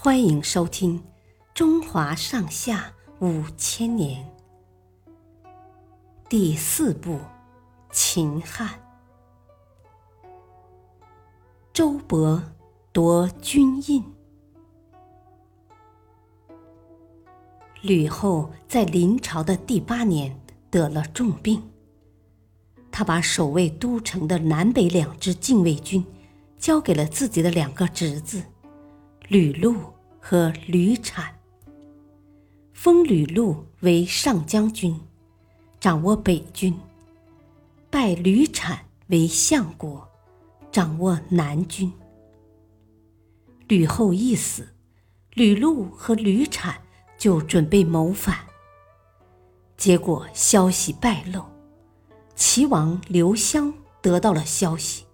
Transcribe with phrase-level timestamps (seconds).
[0.00, 1.00] 欢迎收听
[1.52, 4.24] 《中华上下五千年》
[6.28, 7.14] 第四部
[7.90, 8.68] 《秦汉》。
[11.72, 12.40] 周勃
[12.92, 14.04] 夺军印。
[17.82, 20.40] 吕后在临朝的第八年
[20.70, 21.60] 得了重病，
[22.92, 26.06] 他把守卫都城的南北两支禁卫军
[26.56, 28.44] 交给了自己的两个侄子。
[29.30, 29.76] 吕禄
[30.18, 31.38] 和吕产
[32.72, 34.98] 封吕禄为上将军，
[35.78, 36.72] 掌握北军；
[37.90, 40.08] 拜吕产为相国，
[40.72, 41.92] 掌握南军。
[43.66, 44.66] 吕后一死，
[45.34, 46.80] 吕禄和吕产
[47.18, 48.38] 就准备谋反。
[49.76, 51.44] 结果消息败露，
[52.34, 55.04] 齐王刘襄得到了消息，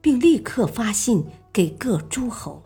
[0.00, 2.60] 并立刻发信给各诸侯。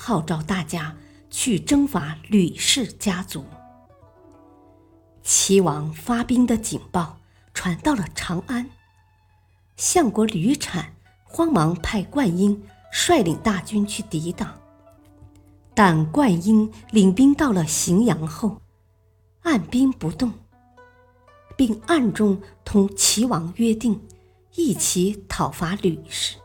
[0.00, 0.96] 号召大家
[1.28, 3.44] 去征伐吕氏家族。
[5.24, 7.18] 齐王发兵的警报
[7.52, 8.70] 传到了长安，
[9.76, 14.56] 相国吕产慌忙派灌婴率领大军去抵挡。
[15.74, 18.62] 但灌婴领兵到了荥阳后，
[19.42, 20.32] 按兵不动，
[21.56, 24.00] 并暗中同齐王约定，
[24.54, 26.36] 一起讨伐吕氏。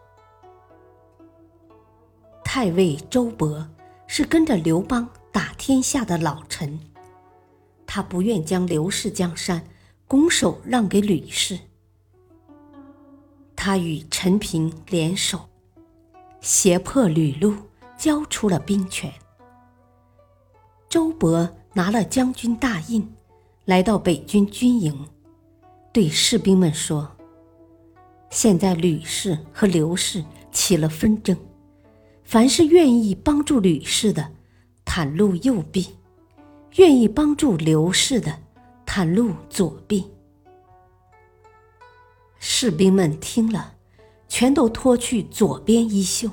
[2.56, 3.66] 太尉周勃
[4.06, 6.80] 是跟着刘邦打天下的老臣，
[7.88, 9.66] 他不愿将刘氏江山
[10.08, 11.58] 拱手让给吕氏。
[13.56, 15.50] 他与陈平联手，
[16.42, 17.56] 胁迫吕禄
[17.98, 19.12] 交出了兵权。
[20.88, 23.16] 周勃拿了将军大印，
[23.66, 25.08] 来到北军军营，
[25.92, 27.18] 对士兵们说
[28.30, 31.36] ：“现在吕氏和刘氏起了纷争。”
[32.24, 34.32] 凡是愿意帮助吕氏的，
[34.86, 35.84] 袒露右臂；
[36.78, 38.40] 愿意帮助刘氏的，
[38.86, 40.10] 袒露左臂。
[42.40, 43.76] 士兵们听了，
[44.28, 46.30] 全都脱去左边衣袖。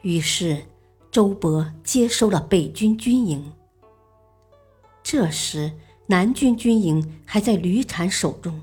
[0.00, 0.64] 于是，
[1.10, 3.52] 周勃接收了北军军营。
[5.02, 5.72] 这时，
[6.06, 8.62] 南军军营还在吕产手中。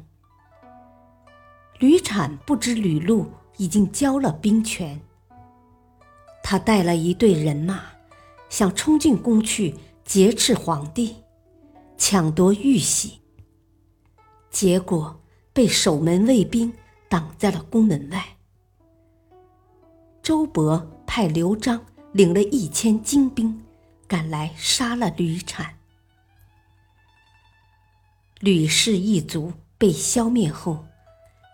[1.79, 3.27] 吕产不知吕禄
[3.57, 4.99] 已经交了兵权。
[6.49, 7.79] 他带了一队人马，
[8.49, 11.17] 想冲进宫去劫持皇帝，
[11.95, 13.19] 抢夺玉玺。
[14.49, 15.21] 结果
[15.53, 16.73] 被守门卫兵
[17.07, 18.25] 挡在了宫门外。
[20.23, 23.63] 周勃派刘璋领了一千精兵
[24.07, 25.75] 赶来杀了吕产。
[28.39, 30.83] 吕氏一族被消灭后，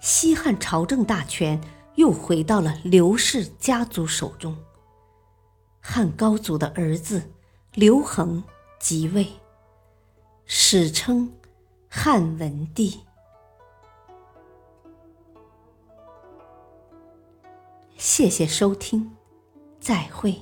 [0.01, 1.59] 西汉朝政大权
[1.95, 4.55] 又回到了刘氏家族手中。
[5.88, 7.22] 汉高祖的儿子
[7.73, 8.44] 刘恒
[8.79, 9.28] 即位，
[10.44, 11.31] 史称
[11.88, 13.01] 汉文帝。
[17.97, 19.16] 谢谢收听，
[19.79, 20.41] 再会。